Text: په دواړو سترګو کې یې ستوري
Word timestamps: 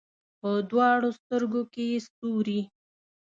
په 0.39 0.49
دواړو 0.69 1.09
سترګو 1.19 1.61
کې 1.73 1.83
یې 1.91 1.99
ستوري 2.07 2.59